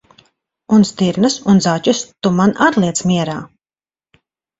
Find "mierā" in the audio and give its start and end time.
3.11-3.37